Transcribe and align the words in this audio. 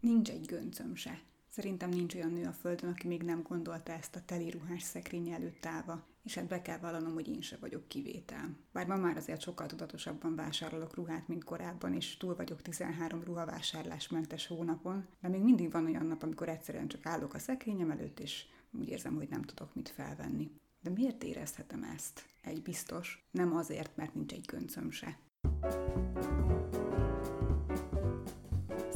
Nincs 0.00 0.30
egy 0.30 0.46
göncöm 0.46 0.94
se. 0.94 1.20
Szerintem 1.48 1.90
nincs 1.90 2.14
olyan 2.14 2.32
nő 2.32 2.46
a 2.46 2.52
földön, 2.52 2.90
aki 2.90 3.06
még 3.06 3.22
nem 3.22 3.42
gondolta 3.42 3.92
ezt 3.92 4.16
a 4.16 4.24
teli 4.24 4.50
ruhás 4.50 4.82
szekrény 4.82 5.28
előtt 5.28 5.66
állva, 5.66 6.06
és 6.22 6.34
hát 6.34 6.48
be 6.48 6.62
kell 6.62 6.78
vallanom, 6.78 7.12
hogy 7.12 7.28
én 7.28 7.40
se 7.40 7.56
vagyok 7.60 7.88
kivétel. 7.88 8.56
Bár 8.72 8.86
ma 8.86 8.96
már 8.96 9.16
azért 9.16 9.40
sokkal 9.40 9.66
tudatosabban 9.66 10.34
vásárolok 10.34 10.94
ruhát, 10.94 11.28
mint 11.28 11.44
korábban, 11.44 11.94
és 11.94 12.16
túl 12.16 12.34
vagyok 12.34 12.62
13 12.62 13.22
ruhavásárlásmentes 13.24 14.46
hónapon, 14.46 15.06
de 15.20 15.28
még 15.28 15.42
mindig 15.42 15.72
van 15.72 15.84
olyan 15.84 16.06
nap, 16.06 16.22
amikor 16.22 16.48
egyszerűen 16.48 16.88
csak 16.88 17.06
állok 17.06 17.34
a 17.34 17.38
szekrényem 17.38 17.90
előtt, 17.90 18.20
és 18.20 18.44
úgy 18.70 18.88
érzem, 18.88 19.14
hogy 19.14 19.28
nem 19.28 19.42
tudok 19.42 19.74
mit 19.74 19.88
felvenni. 19.88 20.50
De 20.82 20.90
miért 20.90 21.24
érezhetem 21.24 21.82
ezt? 21.82 22.24
Egy 22.42 22.62
biztos, 22.62 23.28
nem 23.30 23.56
azért, 23.56 23.96
mert 23.96 24.14
nincs 24.14 24.32
egy 24.32 24.44
göncöm 24.46 24.90
se. 24.90 25.18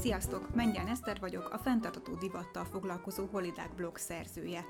Sziasztok! 0.05 0.55
Menjen 0.55 0.89
Eszter 0.89 1.21
vagyok, 1.21 1.49
a 1.53 1.59
fenntartató 1.59 2.15
divattal 2.15 2.65
foglalkozó 2.65 3.29
Holidák 3.31 3.75
blog 3.75 3.97
szerzője. 3.97 4.65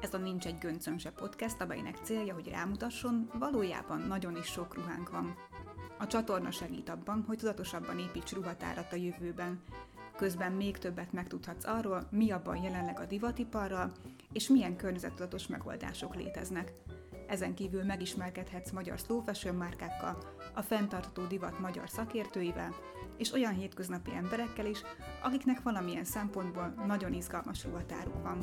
Ez 0.00 0.14
a 0.14 0.18
Nincs 0.18 0.46
egy 0.46 0.58
göncöm 0.58 0.98
se 0.98 1.10
podcast, 1.10 1.60
amelynek 1.60 1.96
célja, 2.02 2.34
hogy 2.34 2.48
rámutasson, 2.48 3.30
valójában 3.38 4.00
nagyon 4.00 4.36
is 4.36 4.46
sok 4.46 4.74
ruhánk 4.74 5.10
van. 5.10 5.36
A 5.98 6.06
csatorna 6.06 6.50
segít 6.50 6.88
abban, 6.88 7.24
hogy 7.26 7.38
tudatosabban 7.38 7.98
építs 7.98 8.32
ruhatárat 8.32 8.92
a 8.92 8.96
jövőben. 8.96 9.62
Közben 10.16 10.52
még 10.52 10.78
többet 10.78 11.12
megtudhatsz 11.12 11.66
arról, 11.66 12.08
mi 12.10 12.30
abban 12.30 12.62
jelenleg 12.62 13.00
a 13.00 13.06
divatiparral, 13.06 13.92
és 14.32 14.48
milyen 14.48 14.76
környezettudatos 14.76 15.46
megoldások 15.46 16.14
léteznek. 16.14 16.72
Ezen 17.26 17.54
kívül 17.54 17.84
megismerkedhetsz 17.84 18.70
magyar 18.70 18.98
slow 18.98 19.22
fashion 19.24 19.54
márkákkal, 19.54 20.18
a 20.54 20.62
fenntartható 20.62 21.26
divat 21.26 21.58
magyar 21.58 21.90
szakértőivel, 21.90 22.74
és 23.18 23.32
olyan 23.32 23.54
hétköznapi 23.54 24.10
emberekkel 24.10 24.66
is, 24.66 24.82
akiknek 25.22 25.62
valamilyen 25.62 26.04
szempontból 26.04 26.74
nagyon 26.86 27.12
izgalmas 27.12 27.64
ruhatáruk 27.64 28.22
van. 28.22 28.38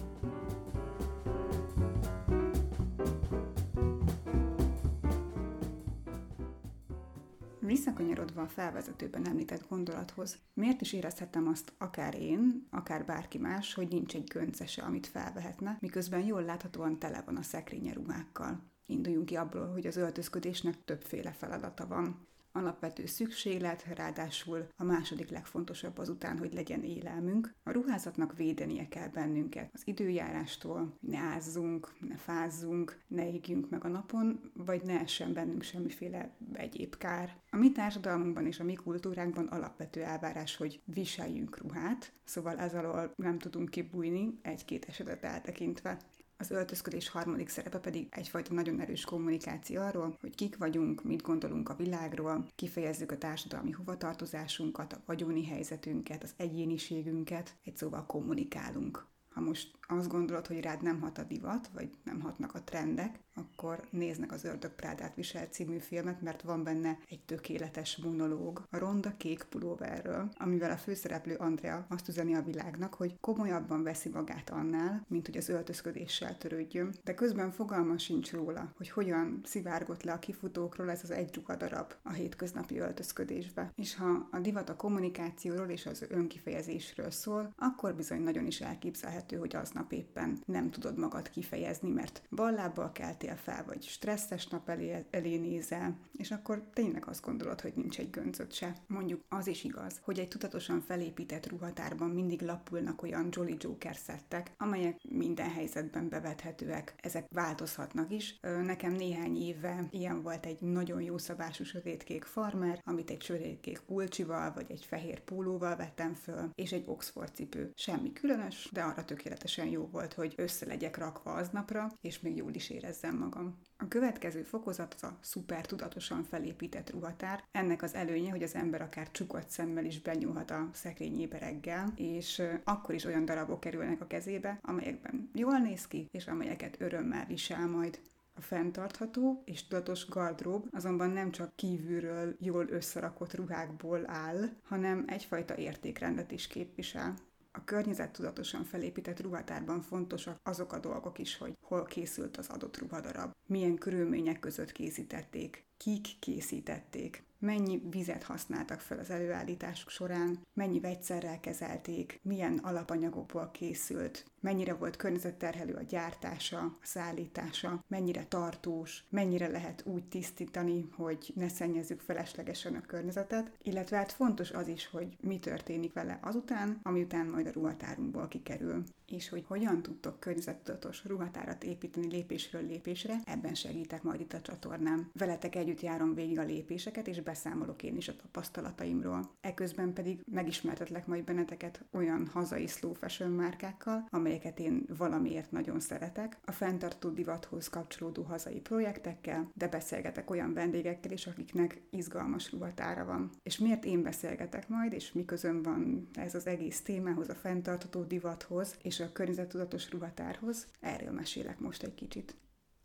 Visszakanyarodva 7.59 8.41
a 8.41 8.47
felvezetőben 8.47 9.27
említett 9.27 9.67
gondolathoz, 9.69 10.37
miért 10.53 10.81
is 10.81 10.93
érezhetem 10.93 11.47
azt 11.47 11.73
akár 11.77 12.15
én, 12.21 12.67
akár 12.69 13.05
bárki 13.05 13.37
más, 13.37 13.73
hogy 13.73 13.87
nincs 13.87 14.15
egy 14.15 14.27
göncese, 14.27 14.81
amit 14.81 15.07
felvehetne, 15.07 15.77
miközben 15.81 16.25
jól 16.25 16.43
láthatóan 16.43 16.99
tele 16.99 17.21
van 17.25 17.35
a 17.35 17.41
szekrénye 17.41 17.93
ruhákkal. 17.93 18.71
Induljunk 18.85 19.25
ki 19.25 19.35
abból, 19.35 19.71
hogy 19.71 19.87
az 19.87 19.97
öltözködésnek 19.97 20.83
többféle 20.83 21.31
feladata 21.31 21.87
van 21.87 22.27
alapvető 22.55 23.05
szükséglet, 23.05 23.85
ráadásul 23.95 24.67
a 24.77 24.83
második 24.83 25.29
legfontosabb 25.29 25.97
azután, 25.97 26.37
hogy 26.37 26.53
legyen 26.53 26.83
élelmünk. 26.83 27.53
A 27.63 27.71
ruházatnak 27.71 28.37
védenie 28.37 28.87
kell 28.87 29.07
bennünket 29.07 29.69
az 29.73 29.81
időjárástól, 29.85 30.97
ne 30.99 31.17
ázzunk, 31.17 31.91
ne 31.99 32.15
fázzunk, 32.15 32.99
ne 33.07 33.31
égjünk 33.31 33.69
meg 33.69 33.83
a 33.83 33.87
napon, 33.87 34.51
vagy 34.53 34.81
ne 34.83 34.99
essen 34.99 35.33
bennünk 35.33 35.63
semmiféle 35.63 36.35
egyéb 36.53 36.97
kár. 36.97 37.37
A 37.49 37.57
mi 37.57 37.71
társadalmunkban 37.71 38.45
és 38.45 38.59
a 38.59 38.63
mi 38.63 38.73
kultúránkban 38.73 39.47
alapvető 39.47 40.01
elvárás, 40.03 40.55
hogy 40.55 40.81
viseljünk 40.85 41.57
ruhát, 41.57 42.13
szóval 42.23 42.57
ez 42.57 42.73
alól 42.73 43.13
nem 43.15 43.37
tudunk 43.37 43.69
kibújni 43.69 44.39
egy-két 44.41 44.85
esetet 44.85 45.23
eltekintve. 45.23 45.97
Az 46.37 46.51
öltözködés 46.51 47.09
harmadik 47.09 47.49
szerepe 47.49 47.79
pedig 47.79 48.07
egyfajta 48.09 48.53
nagyon 48.53 48.79
erős 48.79 49.03
kommunikáció 49.03 49.81
arról, 49.81 50.17
hogy 50.21 50.35
kik 50.35 50.57
vagyunk, 50.57 51.03
mit 51.03 51.21
gondolunk 51.21 51.69
a 51.69 51.75
világról, 51.75 52.47
kifejezzük 52.55 53.11
a 53.11 53.17
társadalmi 53.17 53.71
hovatartozásunkat, 53.71 54.93
a 54.93 55.01
vagyoni 55.05 55.45
helyzetünket, 55.45 56.23
az 56.23 56.33
egyéniségünket, 56.37 57.55
egy 57.63 57.77
szóval 57.77 58.05
kommunikálunk. 58.05 59.05
Ha 59.29 59.41
most 59.41 59.77
azt 59.87 60.09
gondolod, 60.09 60.47
hogy 60.47 60.59
rád 60.59 60.81
nem 60.81 61.01
hat 61.01 61.17
a 61.17 61.23
divat, 61.23 61.69
vagy 61.73 61.89
nem 62.03 62.21
hatnak 62.21 62.55
a 62.55 62.63
trendek, 62.63 63.19
akkor 63.35 63.87
néznek 63.89 64.31
az 64.31 64.43
Ördög 64.43 64.71
Prádát 64.71 65.15
visel 65.15 65.45
című 65.45 65.77
filmet, 65.77 66.21
mert 66.21 66.41
van 66.41 66.63
benne 66.63 66.97
egy 67.09 67.21
tökéletes 67.25 67.97
monológ 67.97 68.67
a 68.71 68.77
ronda 68.77 69.13
kék 69.17 69.43
pulóverről, 69.43 70.29
amivel 70.37 70.71
a 70.71 70.77
főszereplő 70.77 71.35
Andrea 71.35 71.85
azt 71.89 72.07
üzeni 72.07 72.35
a 72.35 72.43
világnak, 72.43 72.93
hogy 72.93 73.17
komolyabban 73.19 73.83
veszi 73.83 74.09
magát 74.09 74.49
annál, 74.49 75.05
mint 75.07 75.25
hogy 75.25 75.37
az 75.37 75.49
öltözködéssel 75.49 76.37
törődjön, 76.37 76.93
de 77.03 77.13
közben 77.13 77.51
fogalma 77.51 77.97
sincs 77.97 78.31
róla, 78.31 78.73
hogy 78.77 78.89
hogyan 78.89 79.41
szivárgott 79.43 80.03
le 80.03 80.11
a 80.11 80.19
kifutókról 80.19 80.89
ez 80.89 81.03
az 81.03 81.11
egy 81.11 81.43
darab 81.57 81.93
a 82.03 82.11
hétköznapi 82.11 82.79
öltözködésbe. 82.79 83.71
És 83.75 83.95
ha 83.95 84.27
a 84.31 84.39
divat 84.39 84.69
a 84.69 84.75
kommunikációról 84.75 85.69
és 85.69 85.85
az 85.85 86.05
önkifejezésről 86.09 87.11
szól, 87.11 87.53
akkor 87.57 87.95
bizony 87.95 88.21
nagyon 88.21 88.45
is 88.45 88.61
elképzelhető, 88.61 89.37
hogy 89.37 89.55
aznap 89.55 89.91
éppen 89.91 90.41
nem 90.45 90.71
tudod 90.71 90.97
magad 90.97 91.29
kifejezni, 91.29 91.89
mert 91.89 92.21
ballábbal 92.29 92.91
kelt 92.91 93.23
keltél 93.25 93.53
fel, 93.53 93.63
vagy 93.65 93.83
stresszes 93.83 94.47
nap 94.47 94.69
elé, 94.69 95.05
elé 95.09 95.37
nézel, 95.37 95.97
és 96.17 96.31
akkor 96.31 96.63
tényleg 96.73 97.07
azt 97.07 97.21
gondolod, 97.21 97.61
hogy 97.61 97.73
nincs 97.75 97.99
egy 97.99 98.09
göncöt 98.09 98.53
se. 98.53 98.75
Mondjuk 98.87 99.21
az 99.29 99.47
is 99.47 99.63
igaz, 99.63 99.99
hogy 100.03 100.19
egy 100.19 100.27
tudatosan 100.27 100.81
felépített 100.81 101.49
ruhatárban 101.49 102.09
mindig 102.09 102.41
lapulnak 102.41 103.01
olyan 103.01 103.27
Jolly 103.31 103.55
Joker 103.59 103.95
szettek, 103.95 104.51
amelyek 104.57 104.99
minden 105.09 105.49
helyzetben 105.49 106.09
bevethetőek. 106.09 106.95
Ezek 106.97 107.25
változhatnak 107.29 108.11
is. 108.11 108.39
Nekem 108.41 108.91
néhány 108.93 109.37
éve 109.37 109.87
ilyen 109.89 110.21
volt 110.21 110.45
egy 110.45 110.61
nagyon 110.61 111.01
jó 111.01 111.17
szabású 111.17 111.63
sötétkék 111.63 112.23
farmer, 112.23 112.81
amit 112.83 113.09
egy 113.09 113.21
sötétkék 113.21 113.79
pulcsival 113.79 114.53
vagy 114.53 114.65
egy 114.71 114.85
fehér 114.85 115.19
pólóval 115.19 115.75
vettem 115.75 116.13
föl, 116.13 116.49
és 116.55 116.71
egy 116.71 116.83
Oxford 116.87 117.35
cipő. 117.35 117.71
Semmi 117.75 118.13
különös, 118.13 118.69
de 118.71 118.81
arra 118.81 119.05
tökéletesen 119.05 119.67
jó 119.67 119.87
volt, 119.91 120.13
hogy 120.13 120.33
össze 120.37 120.65
legyek 120.65 120.97
rakva 120.97 121.33
aznapra, 121.33 121.91
és 122.01 122.19
még 122.19 122.35
jól 122.35 122.53
is 122.53 122.69
érezzem 122.69 123.14
érzem 123.15 123.17
magam. 123.17 123.57
A 123.77 123.87
következő 123.87 124.41
fokozat 124.41 124.93
az 124.93 125.03
a 125.03 125.17
szuper 125.21 125.65
tudatosan 125.65 126.23
felépített 126.23 126.91
ruhatár. 126.91 127.43
Ennek 127.51 127.81
az 127.81 127.93
előnye, 127.93 128.29
hogy 128.29 128.43
az 128.43 128.55
ember 128.55 128.81
akár 128.81 129.11
csukott 129.11 129.49
szemmel 129.49 129.85
is 129.85 130.01
benyúlhat 130.01 130.51
a 130.51 130.69
szekrényébe 130.73 131.37
reggel, 131.37 131.93
és 131.95 132.41
akkor 132.63 132.95
is 132.95 133.05
olyan 133.05 133.25
darabok 133.25 133.59
kerülnek 133.59 134.01
a 134.01 134.07
kezébe, 134.07 134.59
amelyekben 134.61 135.29
jól 135.33 135.57
néz 135.57 135.87
ki, 135.87 136.07
és 136.11 136.27
amelyeket 136.27 136.81
örömmel 136.81 137.25
visel 137.25 137.67
majd. 137.67 137.99
A 138.37 138.41
fenntartható 138.41 139.41
és 139.45 139.67
tudatos 139.67 140.07
gardrób 140.09 140.67
azonban 140.71 141.09
nem 141.09 141.31
csak 141.31 141.55
kívülről 141.55 142.35
jól 142.39 142.67
összerakott 142.69 143.33
ruhákból 143.33 144.09
áll, 144.09 144.49
hanem 144.63 145.03
egyfajta 145.07 145.55
értékrendet 145.57 146.31
is 146.31 146.47
képvisel 146.47 147.13
a 147.55 147.63
környezet 147.65 148.11
tudatosan 148.11 148.63
felépített 148.63 149.21
ruhatárban 149.21 149.81
fontosak 149.81 150.39
azok 150.43 150.73
a 150.73 150.79
dolgok 150.79 151.19
is, 151.19 151.37
hogy 151.37 151.57
hol 151.61 151.85
készült 151.85 152.37
az 152.37 152.47
adott 152.49 152.77
ruhadarab, 152.77 153.31
milyen 153.45 153.75
körülmények 153.75 154.39
között 154.39 154.71
készítették, 154.71 155.65
kik 155.77 156.19
készítették, 156.19 157.23
mennyi 157.39 157.81
vizet 157.89 158.23
használtak 158.23 158.79
fel 158.79 158.99
az 158.99 159.09
előállításuk 159.09 159.89
során, 159.89 160.39
mennyi 160.53 160.79
vegyszerrel 160.79 161.39
kezelték, 161.39 162.19
milyen 162.23 162.57
alapanyagokból 162.57 163.49
készült, 163.51 164.25
mennyire 164.45 164.73
volt 164.73 164.95
környezetterhelő 164.95 165.73
a 165.73 165.81
gyártása, 165.81 166.59
a 166.59 166.77
szállítása, 166.81 167.83
mennyire 167.87 168.25
tartós, 168.25 169.03
mennyire 169.09 169.47
lehet 169.47 169.83
úgy 169.85 170.03
tisztítani, 170.03 170.89
hogy 170.91 171.31
ne 171.35 171.47
szennyezzük 171.47 171.99
feleslegesen 171.99 172.75
a 172.75 172.81
környezetet, 172.81 173.51
illetve 173.61 173.97
hát 173.97 174.11
fontos 174.11 174.51
az 174.51 174.67
is, 174.67 174.87
hogy 174.87 175.17
mi 175.21 175.39
történik 175.39 175.93
vele 175.93 176.19
azután, 176.21 176.79
amiután 176.83 177.25
majd 177.25 177.47
a 177.47 177.51
ruhatárunkból 177.51 178.27
kikerül 178.27 178.83
és 179.07 179.29
hogy 179.29 179.43
hogyan 179.47 179.81
tudtok 179.81 180.19
környezettudatos 180.19 181.05
ruhatárat 181.05 181.63
építeni 181.63 182.07
lépésről 182.07 182.65
lépésre, 182.65 183.15
ebben 183.25 183.53
segítek 183.53 184.03
majd 184.03 184.19
itt 184.19 184.33
a 184.33 184.41
csatornám. 184.41 185.09
Veletek 185.13 185.55
együtt 185.55 185.81
járom 185.81 186.13
végig 186.13 186.39
a 186.39 186.43
lépéseket, 186.43 187.07
és 187.07 187.21
beszámolok 187.21 187.83
én 187.83 187.95
is 187.95 188.07
a 188.07 188.15
tapasztalataimról. 188.15 189.31
Eközben 189.41 189.93
pedig 189.93 190.23
megismertetlek 190.31 191.07
majd 191.07 191.23
benneteket 191.23 191.85
olyan 191.91 192.27
hazai 192.33 192.67
slow 192.67 192.93
fashion 192.93 193.31
márkákkal, 193.31 194.07
amelyeket 194.35 194.59
én 194.59 194.85
valamiért 194.97 195.51
nagyon 195.51 195.79
szeretek, 195.79 196.37
a 196.45 196.51
fenntartó 196.51 197.09
divathoz 197.09 197.67
kapcsolódó 197.67 198.23
hazai 198.23 198.59
projektekkel, 198.59 199.51
de 199.53 199.67
beszélgetek 199.67 200.29
olyan 200.29 200.53
vendégekkel 200.53 201.11
is, 201.11 201.27
akiknek 201.27 201.81
izgalmas 201.89 202.51
ruhatára 202.51 203.05
van. 203.05 203.29
És 203.43 203.57
miért 203.57 203.85
én 203.85 204.01
beszélgetek 204.01 204.69
majd, 204.69 204.93
és 204.93 205.11
mi 205.11 205.25
közön 205.25 205.61
van 205.61 206.07
ez 206.13 206.35
az 206.35 206.47
egész 206.47 206.81
témához, 206.81 207.29
a 207.29 207.35
fenntartható 207.35 208.03
divathoz, 208.03 208.77
és 208.81 208.99
a 208.99 209.11
környezettudatos 209.11 209.91
ruhatárhoz, 209.91 210.67
erről 210.79 211.11
mesélek 211.11 211.59
most 211.59 211.83
egy 211.83 211.95
kicsit. 211.95 212.35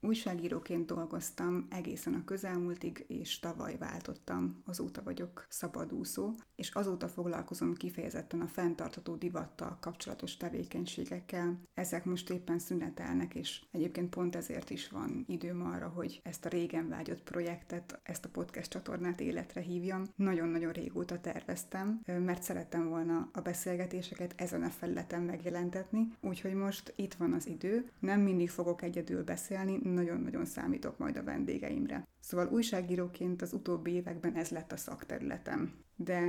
Újságíróként 0.02 0.86
dolgoztam 0.86 1.66
egészen 1.70 2.14
a 2.14 2.24
közelmúltig, 2.24 3.04
és 3.08 3.38
tavaly 3.38 3.76
váltottam, 3.78 4.62
azóta 4.66 5.02
vagyok 5.02 5.46
szabadúszó, 5.48 6.34
és 6.56 6.70
azóta 6.70 7.08
foglalkozom 7.08 7.74
kifejezetten 7.74 8.40
a 8.40 8.46
fenntartató 8.46 9.14
divattal 9.14 9.78
kapcsolatos 9.80 10.36
tevékenységekkel. 10.36 11.60
Ezek 11.74 12.04
most 12.04 12.30
éppen 12.30 12.58
szünetelnek, 12.58 13.34
és 13.34 13.62
egyébként 13.70 14.10
pont 14.10 14.36
ezért 14.36 14.70
is 14.70 14.88
van 14.88 15.24
időm 15.28 15.62
arra, 15.62 15.88
hogy 15.88 16.20
ezt 16.24 16.44
a 16.44 16.48
régen 16.48 16.88
vágyott 16.88 17.22
projektet, 17.22 18.00
ezt 18.02 18.24
a 18.24 18.28
podcast 18.28 18.70
csatornát 18.70 19.20
életre 19.20 19.60
hívjam. 19.60 20.04
Nagyon-nagyon 20.16 20.72
régóta 20.72 21.20
terveztem, 21.20 22.00
mert 22.06 22.42
szerettem 22.42 22.88
volna 22.88 23.28
a 23.32 23.40
beszélgetéseket 23.40 24.34
ezen 24.36 24.62
a 24.62 24.68
felületen 24.68 25.22
megjelentetni, 25.22 26.12
úgyhogy 26.20 26.54
most 26.54 26.92
itt 26.96 27.14
van 27.14 27.32
az 27.32 27.46
idő. 27.46 27.90
Nem 27.98 28.20
mindig 28.20 28.50
fogok 28.50 28.82
egyedül 28.82 29.24
beszélni, 29.24 29.78
nagyon-nagyon 29.90 30.44
számítok 30.44 30.98
majd 30.98 31.16
a 31.16 31.22
vendégeimre. 31.22 32.08
Szóval 32.20 32.48
újságíróként 32.48 33.42
az 33.42 33.52
utóbbi 33.52 33.90
években 33.90 34.34
ez 34.34 34.50
lett 34.50 34.72
a 34.72 34.76
szakterületem. 34.76 35.74
De 35.96 36.22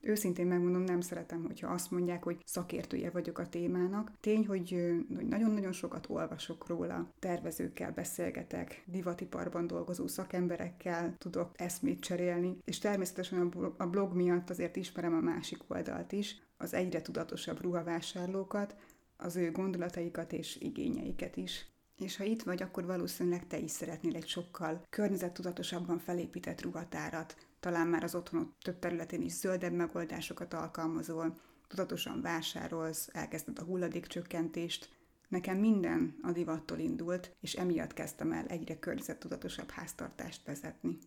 őszintén 0.00 0.46
megmondom, 0.46 0.82
nem 0.82 1.00
szeretem, 1.00 1.44
hogyha 1.44 1.72
azt 1.72 1.90
mondják, 1.90 2.22
hogy 2.22 2.42
szakértője 2.44 3.10
vagyok 3.10 3.38
a 3.38 3.48
témának. 3.48 4.12
Tény, 4.20 4.46
hogy, 4.46 4.94
hogy 5.16 5.26
nagyon-nagyon 5.26 5.72
sokat 5.72 6.06
olvasok 6.08 6.66
róla, 6.66 7.12
tervezőkkel 7.18 7.92
beszélgetek, 7.92 8.82
divatiparban 8.86 9.66
dolgozó 9.66 10.06
szakemberekkel 10.06 11.14
tudok 11.18 11.50
eszmét 11.54 12.00
cserélni, 12.00 12.58
és 12.64 12.78
természetesen 12.78 13.52
a 13.76 13.86
blog 13.86 14.14
miatt 14.14 14.50
azért 14.50 14.76
ismerem 14.76 15.14
a 15.14 15.20
másik 15.20 15.58
oldalt 15.66 16.12
is, 16.12 16.42
az 16.56 16.74
egyre 16.74 17.02
tudatosabb 17.02 17.60
ruhavásárlókat, 17.60 18.76
az 19.16 19.36
ő 19.36 19.50
gondolataikat 19.50 20.32
és 20.32 20.56
igényeiket 20.60 21.36
is. 21.36 21.66
És 21.98 22.16
ha 22.16 22.24
itt 22.24 22.42
vagy, 22.42 22.62
akkor 22.62 22.84
valószínűleg 22.84 23.46
te 23.46 23.58
is 23.58 23.70
szeretnél 23.70 24.16
egy 24.16 24.26
sokkal 24.26 24.86
környezettudatosabban 24.90 25.98
felépített 25.98 26.62
ruhatárat, 26.62 27.36
talán 27.60 27.86
már 27.86 28.04
az 28.04 28.14
otthonod 28.14 28.48
több 28.62 28.78
területén 28.78 29.22
is 29.22 29.32
zöldebb 29.32 29.72
megoldásokat 29.72 30.54
alkalmazol, 30.54 31.36
tudatosan 31.68 32.20
vásárolsz, 32.20 33.08
elkezded 33.12 33.58
a 33.58 33.64
hulladékcsökkentést. 33.64 34.96
Nekem 35.28 35.58
minden 35.58 36.18
a 36.22 36.32
divattól 36.32 36.78
indult, 36.78 37.36
és 37.40 37.54
emiatt 37.54 37.92
kezdtem 37.92 38.32
el 38.32 38.46
egyre 38.46 38.78
környezettudatosabb 38.78 39.70
háztartást 39.70 40.44
vezetni. 40.44 40.98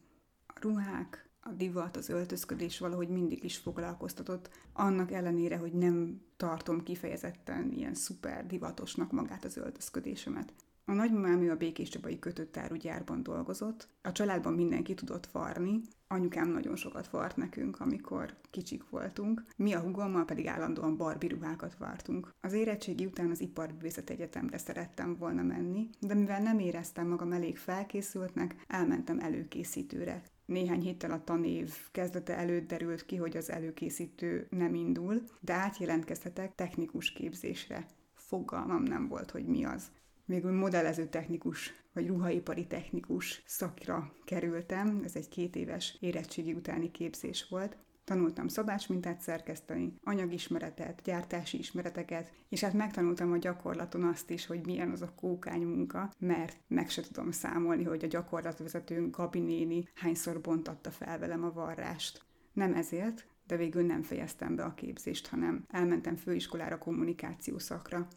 A 0.47 0.53
ruhák, 0.61 1.29
a 1.39 1.49
divat, 1.49 1.97
az 1.97 2.09
öltözködés 2.09 2.79
valahogy 2.79 3.09
mindig 3.09 3.43
is 3.43 3.57
foglalkoztatott, 3.57 4.49
annak 4.73 5.11
ellenére, 5.11 5.57
hogy 5.57 5.73
nem 5.73 6.21
tartom 6.38 6.83
kifejezetten 6.83 7.71
ilyen 7.71 7.93
szuper 7.93 8.47
divatosnak 8.47 9.11
magát 9.11 9.45
az 9.45 9.57
öltözködésemet. 9.57 10.53
A 10.91 10.93
nagymamám 10.93 11.41
ő 11.41 11.51
a 11.51 11.55
Békés 11.55 11.89
Csabai 11.89 12.19
kötőtárugyárban 12.19 13.23
dolgozott, 13.23 13.88
a 14.01 14.11
családban 14.11 14.53
mindenki 14.53 14.93
tudott 14.93 15.27
varni, 15.27 15.81
anyukám 16.07 16.49
nagyon 16.49 16.75
sokat 16.75 17.09
vart 17.09 17.35
nekünk, 17.35 17.79
amikor 17.79 18.38
kicsik 18.49 18.89
voltunk, 18.89 19.45
mi 19.55 19.73
a 19.73 19.79
hugommal 19.79 20.25
pedig 20.25 20.47
állandóan 20.47 20.97
barbi 20.97 21.27
ruhákat 21.27 21.75
vartunk. 21.75 22.33
Az 22.41 22.53
érettségi 22.53 23.05
után 23.05 23.29
az 23.29 23.41
Iparbűvészet 23.41 24.09
Egyetemre 24.09 24.57
szerettem 24.57 25.15
volna 25.15 25.41
menni, 25.41 25.89
de 25.99 26.13
mivel 26.13 26.41
nem 26.41 26.59
éreztem 26.59 27.07
magam 27.07 27.31
elég 27.31 27.57
felkészültnek, 27.57 28.55
elmentem 28.67 29.19
előkészítőre. 29.19 30.21
Néhány 30.45 30.81
héttel 30.81 31.11
a 31.11 31.23
tanév 31.23 31.75
kezdete 31.91 32.38
előtt 32.38 32.67
derült 32.67 33.05
ki, 33.05 33.15
hogy 33.15 33.38
az 33.38 33.51
előkészítő 33.51 34.47
nem 34.49 34.73
indul, 34.75 35.21
de 35.39 35.53
átjelentkezhetek 35.53 36.55
technikus 36.55 37.11
képzésre. 37.11 37.85
Fogalmam 38.13 38.83
nem 38.83 39.07
volt, 39.07 39.31
hogy 39.31 39.45
mi 39.45 39.63
az 39.63 39.91
végül 40.31 40.51
modellező 40.51 41.06
technikus 41.06 41.74
vagy 41.94 42.07
ruhaipari 42.07 42.68
technikus 42.68 43.44
szakra 43.45 44.13
kerültem. 44.25 45.01
Ez 45.04 45.16
egy 45.16 45.30
két 45.30 45.56
éves 45.56 45.98
érettségi 46.00 46.54
utáni 46.54 46.92
képzés 46.92 47.48
volt. 47.50 47.78
Tanultam 48.04 48.48
szabásmintát 48.48 49.22
szerkeszteni, 49.22 49.94
anyagismeretet, 50.04 51.01
gyártási 51.04 51.57
ismereteket, 51.57 52.31
és 52.50 52.62
hát 52.62 52.74
megtanultam 52.74 53.31
a 53.31 53.38
gyakorlaton 53.38 54.04
azt 54.04 54.30
is, 54.30 54.45
hogy 54.45 54.66
milyen 54.66 54.92
az 54.92 55.01
a 55.01 55.13
kókány 55.16 55.62
munka, 55.62 56.12
mert 56.18 56.57
meg 56.68 56.89
se 56.89 57.01
tudom 57.01 57.31
számolni, 57.31 57.84
hogy 57.84 58.04
a 58.04 58.07
gyakorlatvezetőnk 58.07 59.18
Gabinéni 59.18 59.88
hányszor 59.95 60.42
bontatta 60.42 60.92
fel 60.92 61.19
velem 61.19 61.44
a 61.44 61.51
varrást. 61.51 62.22
Nem 62.54 62.74
ezért, 62.74 63.27
de 63.48 63.56
végül 63.57 63.84
nem 63.84 64.01
fejeztem 64.01 64.56
be 64.56 64.63
a 64.63 64.74
képzést, 64.74 65.27
hanem 65.27 65.66
elmentem 65.69 66.16
főiskolára 66.16 66.77
kommunikáció 66.77 67.57
szakra. 67.57 68.07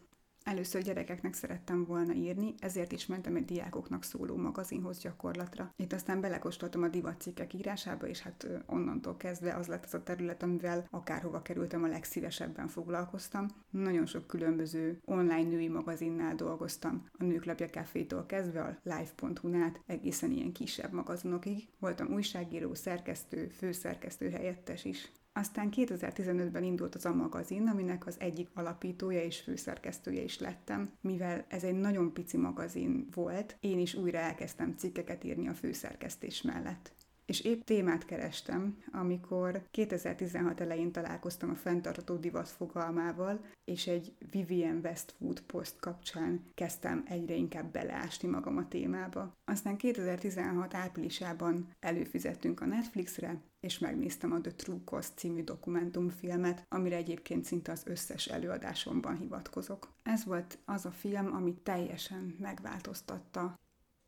Először 0.44 0.82
gyerekeknek 0.82 1.35
szerettem 1.35 1.85
volna 1.85 2.12
írni, 2.12 2.55
ezért 2.58 2.93
is 2.93 3.06
mentem 3.06 3.37
egy 3.37 3.44
diákoknak 3.44 4.02
szóló 4.02 4.37
magazinhoz 4.37 4.99
gyakorlatra. 4.99 5.73
Itt 5.76 5.93
aztán 5.93 6.20
belekóstoltam 6.20 6.82
a 6.82 6.88
divatcikkek 6.88 7.55
írásába, 7.55 8.06
és 8.08 8.20
hát 8.20 8.49
onnantól 8.67 9.17
kezdve 9.17 9.55
az 9.55 9.67
lett 9.67 9.85
az 9.85 9.94
a 9.94 10.02
terület, 10.02 10.43
amivel 10.43 10.87
akárhova 10.91 11.43
kerültem, 11.43 11.82
a 11.82 11.87
legszívesebben 11.87 12.69
foglalkoztam. 12.69 13.46
Nagyon 13.70 14.06
sok 14.06 14.26
különböző 14.26 15.00
online 15.05 15.49
női 15.49 15.69
magazinnál 15.69 16.35
dolgoztam, 16.35 17.08
a 17.12 17.25
Nőklapja 17.25 17.69
Cafétól 17.69 18.26
kezdve 18.26 18.62
a 18.62 18.79
live.hu-n 18.82 19.55
át 19.55 19.81
egészen 19.87 20.31
ilyen 20.31 20.52
kisebb 20.52 20.93
magazinokig. 20.93 21.69
Voltam 21.79 22.12
újságíró, 22.12 22.75
szerkesztő, 22.75 23.49
főszerkesztő 23.49 24.31
helyettes 24.31 24.85
is. 24.85 25.12
Aztán 25.36 25.69
2015-ben 25.76 26.62
indult 26.62 26.94
az 26.94 27.06
A 27.06 27.14
magazin, 27.14 27.69
aminek 27.69 28.06
az 28.06 28.20
egyik 28.20 28.48
alapítója 28.54 29.22
és 29.22 29.40
főszerkesztője 29.40 30.22
is 30.22 30.38
lettem. 30.38 30.92
Mivel 31.00 31.44
ez 31.48 31.64
egy 31.64 31.75
nagyon 31.75 32.12
pici 32.12 32.36
magazin 32.36 33.08
volt, 33.14 33.56
én 33.60 33.78
is 33.78 33.94
újra 33.94 34.19
elkezdtem 34.19 34.75
cikkeket 34.76 35.25
írni 35.25 35.48
a 35.48 35.54
főszerkesztés 35.54 36.42
mellett. 36.42 36.92
És 37.26 37.40
épp 37.40 37.62
témát 37.62 38.04
kerestem, 38.04 38.82
amikor 38.92 39.62
2016 39.70 40.60
elején 40.60 40.92
találkoztam 40.92 41.50
a 41.50 41.54
fenntartató 41.54 42.16
divat 42.16 42.48
fogalmával, 42.48 43.44
és 43.64 43.86
egy 43.86 44.14
Vivian 44.30 44.80
Westwood 44.82 45.40
poszt 45.40 45.80
kapcsán 45.80 46.44
kezdtem 46.54 47.04
egyre 47.06 47.34
inkább 47.34 47.72
beleásni 47.72 48.28
magam 48.28 48.56
a 48.56 48.68
témába. 48.68 49.32
Aztán 49.44 49.76
2016 49.76 50.74
áprilisában 50.74 51.68
előfizettünk 51.80 52.60
a 52.60 52.66
Netflixre, 52.66 53.40
és 53.60 53.78
megnéztem 53.78 54.32
a 54.32 54.40
The 54.40 54.52
True 54.52 54.80
Cost 54.84 55.12
című 55.16 55.42
dokumentumfilmet, 55.42 56.66
amire 56.68 56.96
egyébként 56.96 57.44
szinte 57.44 57.72
az 57.72 57.82
összes 57.86 58.26
előadásomban 58.26 59.16
hivatkozok. 59.16 59.92
Ez 60.02 60.24
volt 60.24 60.58
az 60.64 60.86
a 60.86 60.90
film, 60.90 61.32
ami 61.34 61.54
teljesen 61.62 62.36
megváltoztatta, 62.40 63.58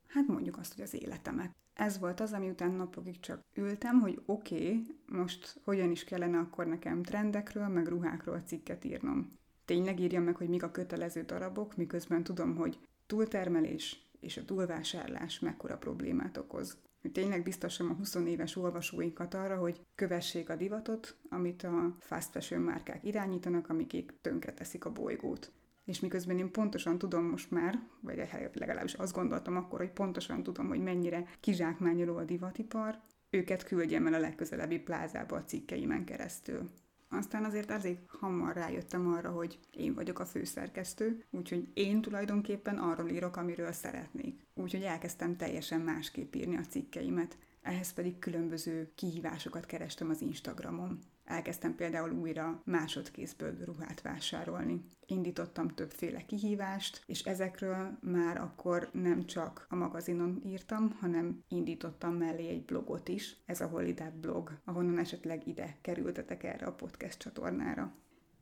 hát 0.08 0.26
mondjuk 0.26 0.58
azt, 0.58 0.74
hogy 0.74 0.82
az 0.82 0.94
életemet. 0.94 1.54
Ez 1.76 1.98
volt 1.98 2.20
az, 2.20 2.32
ami 2.32 2.48
után 2.48 2.70
napokig 2.70 3.20
csak 3.20 3.40
ültem, 3.54 4.00
hogy 4.00 4.22
oké, 4.26 4.54
okay, 4.54 4.86
most 5.06 5.60
hogyan 5.64 5.90
is 5.90 6.04
kellene 6.04 6.38
akkor 6.38 6.66
nekem 6.66 7.02
trendekről, 7.02 7.68
meg 7.68 7.86
ruhákról 7.86 8.42
cikket 8.46 8.84
írnom. 8.84 9.28
Tényleg 9.64 10.00
írjam 10.00 10.22
meg, 10.22 10.36
hogy 10.36 10.48
mik 10.48 10.62
a 10.62 10.70
kötelező 10.70 11.22
darabok, 11.22 11.76
miközben 11.76 12.22
tudom, 12.22 12.56
hogy 12.56 12.78
túltermelés 13.06 14.08
és 14.20 14.36
a 14.36 14.44
túlvásárlás 14.44 15.38
mekkora 15.38 15.76
problémát 15.76 16.36
okoz 16.36 16.78
tényleg 17.12 17.42
biztosan 17.42 17.88
a 17.88 17.92
20 17.92 18.14
éves 18.14 18.56
olvasóinkat 18.56 19.34
arra, 19.34 19.56
hogy 19.56 19.80
kövessék 19.94 20.48
a 20.48 20.56
divatot, 20.56 21.16
amit 21.28 21.62
a 21.62 21.96
fast 21.98 22.30
fashion 22.30 22.60
márkák 22.60 23.04
irányítanak, 23.04 23.68
amik 23.68 24.14
tönkreteszik 24.20 24.84
a 24.84 24.92
bolygót. 24.92 25.50
És 25.86 26.00
miközben 26.00 26.38
én 26.38 26.50
pontosan 26.50 26.98
tudom 26.98 27.24
most 27.24 27.50
már, 27.50 27.78
vagy 28.00 28.28
legalábbis 28.52 28.94
azt 28.94 29.14
gondoltam 29.14 29.56
akkor, 29.56 29.78
hogy 29.78 29.90
pontosan 29.90 30.42
tudom, 30.42 30.68
hogy 30.68 30.82
mennyire 30.82 31.24
kizsákmányoló 31.40 32.16
a 32.16 32.24
divatipar, 32.24 32.98
őket 33.30 33.64
küldjem 33.64 34.06
el 34.06 34.14
a 34.14 34.18
legközelebbi 34.18 34.78
plázába 34.78 35.36
a 35.36 35.44
cikkeimen 35.44 36.04
keresztül. 36.04 36.70
Aztán 37.08 37.44
azért 37.44 37.70
azért 37.70 38.00
hamar 38.06 38.54
rájöttem 38.54 39.08
arra, 39.08 39.30
hogy 39.30 39.58
én 39.72 39.94
vagyok 39.94 40.18
a 40.18 40.26
főszerkesztő, 40.26 41.24
úgyhogy 41.30 41.68
én 41.74 42.00
tulajdonképpen 42.00 42.78
arról 42.78 43.08
írok, 43.08 43.36
amiről 43.36 43.72
szeretnék. 43.72 44.40
Úgyhogy 44.54 44.82
elkezdtem 44.82 45.36
teljesen 45.36 45.80
másképp 45.80 46.34
írni 46.34 46.56
a 46.56 46.66
cikkeimet, 46.68 47.36
ehhez 47.62 47.92
pedig 47.92 48.18
különböző 48.18 48.90
kihívásokat 48.94 49.66
kerestem 49.66 50.10
az 50.10 50.20
Instagramon. 50.20 50.98
Elkezdtem 51.26 51.74
például 51.74 52.10
újra 52.10 52.62
másodkézből 52.64 53.56
ruhát 53.64 54.02
vásárolni. 54.02 54.84
Indítottam 55.06 55.68
többféle 55.68 56.26
kihívást, 56.26 57.02
és 57.06 57.20
ezekről 57.20 57.98
már 58.00 58.40
akkor 58.40 58.88
nem 58.92 59.24
csak 59.24 59.66
a 59.68 59.76
magazinon 59.76 60.40
írtam, 60.44 60.96
hanem 61.00 61.42
indítottam 61.48 62.14
mellé 62.14 62.48
egy 62.48 62.64
blogot 62.64 63.08
is, 63.08 63.36
ez 63.46 63.60
a 63.60 63.66
Holiday 63.66 64.10
blog, 64.20 64.58
ahonnan 64.64 64.98
esetleg 64.98 65.46
ide 65.46 65.76
kerültetek 65.80 66.42
erre 66.42 66.66
a 66.66 66.74
podcast 66.74 67.18
csatornára. 67.18 67.94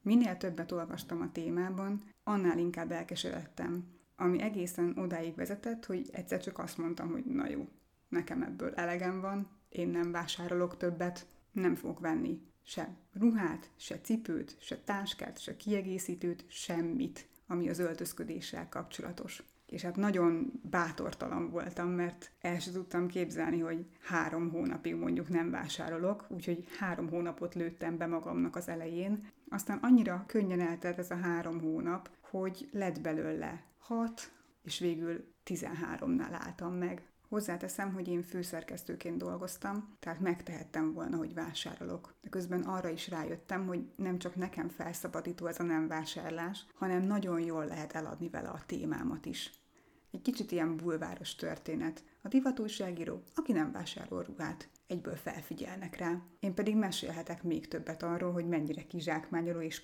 Minél 0.02 0.36
többet 0.36 0.72
olvastam 0.72 1.20
a 1.20 1.32
témában, 1.32 2.02
annál 2.24 2.58
inkább 2.58 2.90
elkeseredtem, 2.92 3.84
ami 4.16 4.42
egészen 4.42 4.98
odáig 4.98 5.34
vezetett, 5.34 5.84
hogy 5.84 6.08
egyszer 6.12 6.40
csak 6.40 6.58
azt 6.58 6.78
mondtam, 6.78 7.10
hogy 7.10 7.24
na 7.24 7.48
jó, 7.48 7.68
nekem 8.08 8.42
ebből 8.42 8.74
elegem 8.74 9.20
van, 9.20 9.48
én 9.68 9.88
nem 9.88 10.10
vásárolok 10.10 10.76
többet, 10.76 11.26
nem 11.52 11.74
fogok 11.74 12.00
venni 12.00 12.52
se 12.64 12.94
ruhát, 13.12 13.70
se 13.76 14.00
cipőt, 14.00 14.56
se 14.60 14.78
táskát, 14.78 15.38
se 15.40 15.56
kiegészítőt, 15.56 16.44
semmit, 16.48 17.26
ami 17.46 17.68
az 17.68 17.78
öltözködéssel 17.78 18.68
kapcsolatos. 18.68 19.42
és 19.66 19.82
hát 19.82 19.96
nagyon 19.96 20.52
bátortalan 20.70 21.50
voltam, 21.50 21.88
mert 21.88 22.30
el 22.40 22.58
sem 22.58 22.72
tudtam 22.72 23.06
képzelni, 23.06 23.58
hogy 23.58 23.86
három 24.00 24.50
hónapig 24.50 24.94
mondjuk 24.94 25.28
nem 25.28 25.50
vásárolok, 25.50 26.26
úgyhogy 26.28 26.64
három 26.78 27.08
hónapot 27.08 27.54
lőttem 27.54 27.96
be 27.96 28.06
magamnak 28.06 28.56
az 28.56 28.68
elején. 28.68 29.28
Aztán 29.48 29.78
annyira 29.82 30.24
könnyen 30.26 30.60
eltelt 30.60 30.98
ez 30.98 31.10
a 31.10 31.16
három 31.16 31.60
hónap, 31.60 32.10
hogy 32.20 32.68
lett 32.72 33.00
belőle 33.00 33.64
hat, 33.78 34.32
és 34.62 34.78
végül 34.78 35.34
13-nál 35.46 36.38
álltam 36.44 36.74
meg. 36.74 37.02
Hozzáteszem, 37.34 37.92
hogy 37.92 38.08
én 38.08 38.22
főszerkesztőként 38.22 39.16
dolgoztam, 39.16 39.96
tehát 40.00 40.20
megtehettem 40.20 40.92
volna, 40.92 41.16
hogy 41.16 41.34
vásárolok. 41.34 42.14
De 42.22 42.28
közben 42.28 42.62
arra 42.62 42.88
is 42.88 43.08
rájöttem, 43.08 43.66
hogy 43.66 43.90
nem 43.96 44.18
csak 44.18 44.34
nekem 44.34 44.68
felszabadító 44.68 45.46
ez 45.46 45.60
a 45.60 45.62
nem 45.62 45.88
vásárlás, 45.88 46.66
hanem 46.74 47.02
nagyon 47.02 47.40
jól 47.40 47.66
lehet 47.66 47.92
eladni 47.92 48.28
vele 48.28 48.48
a 48.48 48.62
témámat 48.66 49.26
is. 49.26 49.52
Egy 50.10 50.22
kicsit 50.22 50.52
ilyen 50.52 50.76
bulváros 50.76 51.34
történet. 51.34 52.04
A 52.22 52.28
divatújságíró, 52.28 53.22
aki 53.34 53.52
nem 53.52 53.72
vásárol 53.72 54.22
ruhát, 54.22 54.68
egyből 54.86 55.16
felfigyelnek 55.16 55.96
rá. 55.96 56.22
Én 56.40 56.54
pedig 56.54 56.76
mesélhetek 56.76 57.42
még 57.42 57.68
többet 57.68 58.02
arról, 58.02 58.32
hogy 58.32 58.48
mennyire 58.48 58.86
kizsákmányoló 58.86 59.60
és 59.60 59.82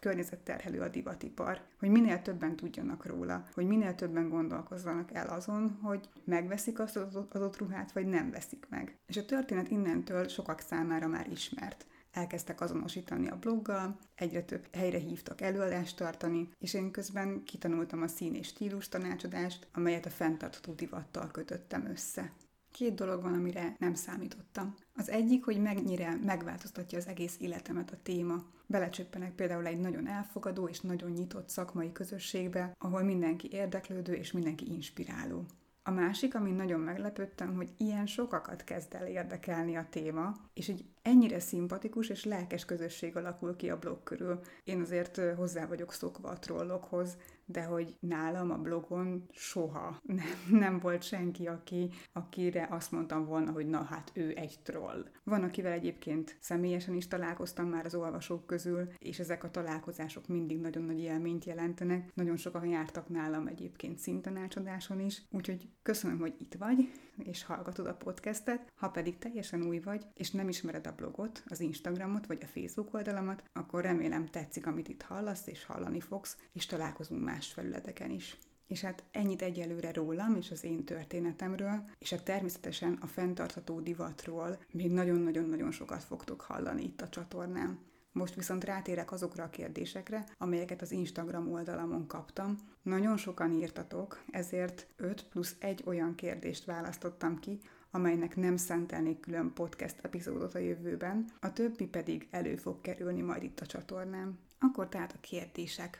környezetterhelő 0.00 0.80
a 0.80 0.88
divatipar, 0.88 1.60
hogy 1.78 1.88
minél 1.88 2.22
többen 2.22 2.56
tudjanak 2.56 3.06
róla, 3.06 3.44
hogy 3.54 3.66
minél 3.66 3.94
többen 3.94 4.28
gondolkozzanak 4.28 5.12
el 5.12 5.26
azon, 5.26 5.78
hogy 5.82 6.08
megveszik 6.24 6.78
azt 6.78 6.96
az 6.96 7.16
adott 7.16 7.58
ruhát, 7.58 7.92
vagy 7.92 8.06
nem 8.06 8.30
veszik 8.30 8.66
meg. 8.68 8.96
És 9.06 9.16
a 9.16 9.24
történet 9.24 9.68
innentől 9.68 10.28
sokak 10.28 10.60
számára 10.60 11.06
már 11.06 11.30
ismert 11.30 11.86
elkezdtek 12.14 12.60
azonosítani 12.60 13.28
a 13.28 13.36
bloggal, 13.36 13.98
egyre 14.14 14.42
több 14.42 14.66
helyre 14.72 14.98
hívtak 14.98 15.40
előadást 15.40 15.96
tartani, 15.96 16.48
és 16.58 16.74
én 16.74 16.90
közben 16.90 17.44
kitanultam 17.44 18.02
a 18.02 18.06
szín 18.06 18.34
és 18.34 18.46
stílus 18.46 18.88
tanácsadást, 18.88 19.66
amelyet 19.72 20.06
a 20.06 20.10
fenntartható 20.10 20.72
divattal 20.72 21.30
kötöttem 21.30 21.86
össze. 21.86 22.32
Két 22.74 22.94
dolog 22.94 23.22
van, 23.22 23.34
amire 23.34 23.76
nem 23.78 23.94
számítottam. 23.94 24.74
Az 24.94 25.08
egyik, 25.08 25.44
hogy 25.44 25.60
mennyire 25.60 26.18
megváltoztatja 26.24 26.98
az 26.98 27.06
egész 27.06 27.36
életemet 27.40 27.90
a 27.90 27.98
téma. 28.02 28.44
Belecsöppenek 28.66 29.34
például 29.34 29.66
egy 29.66 29.80
nagyon 29.80 30.08
elfogadó 30.08 30.68
és 30.68 30.80
nagyon 30.80 31.10
nyitott 31.10 31.48
szakmai 31.48 31.92
közösségbe, 31.92 32.74
ahol 32.78 33.02
mindenki 33.02 33.48
érdeklődő 33.52 34.12
és 34.12 34.32
mindenki 34.32 34.72
inspiráló. 34.72 35.46
A 35.82 35.90
másik, 35.90 36.34
amin 36.34 36.54
nagyon 36.54 36.80
meglepődtem, 36.80 37.54
hogy 37.54 37.68
ilyen 37.76 38.06
sokakat 38.06 38.64
kezd 38.64 38.94
el 38.94 39.06
érdekelni 39.06 39.76
a 39.76 39.86
téma, 39.90 40.36
és 40.54 40.68
egy 40.68 40.84
ennyire 41.02 41.40
szimpatikus 41.40 42.08
és 42.08 42.24
lelkes 42.24 42.64
közösség 42.64 43.16
alakul 43.16 43.56
ki 43.56 43.70
a 43.70 43.78
blog 43.78 44.02
körül. 44.02 44.40
Én 44.64 44.80
azért 44.80 45.20
hozzá 45.36 45.66
vagyok 45.66 45.92
szokva 45.92 46.28
a 46.28 46.38
trollokhoz, 46.38 47.16
de 47.46 47.62
hogy 47.62 47.96
nálam 48.00 48.50
a 48.50 48.58
blogon 48.58 49.26
soha 49.30 50.00
nem, 50.02 50.26
nem 50.50 50.78
volt 50.78 51.02
senki, 51.02 51.46
aki, 51.46 51.90
akire 52.12 52.68
azt 52.70 52.92
mondtam 52.92 53.26
volna, 53.26 53.50
hogy 53.50 53.66
na 53.66 53.82
hát 53.82 54.10
ő 54.14 54.32
egy 54.36 54.58
troll. 54.62 55.04
Van, 55.24 55.42
akivel 55.42 55.72
egyébként 55.72 56.36
személyesen 56.40 56.94
is 56.94 57.08
találkoztam 57.08 57.68
már 57.68 57.84
az 57.84 57.94
olvasók 57.94 58.46
közül, 58.46 58.88
és 58.98 59.18
ezek 59.18 59.44
a 59.44 59.50
találkozások 59.50 60.26
mindig 60.26 60.60
nagyon 60.60 60.82
nagy 60.82 61.00
élményt 61.00 61.44
jelentenek. 61.44 62.10
Nagyon 62.14 62.36
sokan 62.36 62.66
jártak 62.66 63.08
nálam 63.08 63.46
egyébként 63.46 63.98
szintanácsadáson 63.98 65.00
is, 65.00 65.22
úgyhogy 65.30 65.68
köszönöm, 65.82 66.18
hogy 66.18 66.34
itt 66.38 66.54
vagy, 66.54 66.90
és 67.18 67.44
hallgatod 67.44 67.86
a 67.86 67.94
podcastet. 67.94 68.72
Ha 68.74 68.88
pedig 68.88 69.18
teljesen 69.18 69.62
új 69.62 69.78
vagy, 69.78 70.06
és 70.14 70.30
nem 70.30 70.48
ismered 70.48 70.86
a 70.86 70.94
blogot, 70.94 71.42
az 71.46 71.60
Instagramot 71.60 72.26
vagy 72.26 72.42
a 72.42 72.46
Facebook 72.46 72.94
oldalamat, 72.94 73.42
akkor 73.52 73.82
remélem 73.82 74.26
tetszik, 74.26 74.66
amit 74.66 74.88
itt 74.88 75.02
hallasz, 75.02 75.46
és 75.46 75.64
hallani 75.64 76.00
fogsz, 76.00 76.36
és 76.52 76.66
találkozunk 76.66 77.24
más 77.24 77.52
felületeken 77.52 78.10
is. 78.10 78.38
És 78.66 78.80
hát 78.80 79.04
ennyit 79.10 79.42
egyelőre 79.42 79.92
rólam 79.92 80.36
és 80.36 80.50
az 80.50 80.64
én 80.64 80.84
történetemről, 80.84 81.84
és 81.98 82.10
hát 82.10 82.24
természetesen 82.24 82.98
a 83.00 83.06
fenntartható 83.06 83.80
divatról 83.80 84.58
még 84.70 84.90
nagyon-nagyon-nagyon 84.90 85.70
sokat 85.70 86.02
fogtok 86.02 86.40
hallani 86.40 86.82
itt 86.82 87.00
a 87.00 87.08
csatornán. 87.08 87.78
Most 88.14 88.34
viszont 88.34 88.64
rátérek 88.64 89.12
azokra 89.12 89.44
a 89.44 89.50
kérdésekre, 89.50 90.24
amelyeket 90.38 90.82
az 90.82 90.92
Instagram 90.92 91.52
oldalamon 91.52 92.06
kaptam. 92.06 92.56
Nagyon 92.82 93.16
sokan 93.16 93.52
írtatok, 93.52 94.22
ezért 94.30 94.86
5 94.96 95.24
plusz 95.24 95.56
1 95.58 95.82
olyan 95.86 96.14
kérdést 96.14 96.64
választottam 96.64 97.38
ki, 97.38 97.58
amelynek 97.90 98.36
nem 98.36 98.56
szentelnék 98.56 99.20
külön 99.20 99.52
podcast 99.52 99.96
epizódot 100.02 100.54
a 100.54 100.58
jövőben, 100.58 101.24
a 101.40 101.52
többi 101.52 101.86
pedig 101.86 102.28
elő 102.30 102.56
fog 102.56 102.80
kerülni 102.80 103.20
majd 103.20 103.42
itt 103.42 103.60
a 103.60 103.66
csatornán. 103.66 104.38
Akkor 104.58 104.88
tehát 104.88 105.12
a 105.12 105.20
kérdések. 105.20 105.98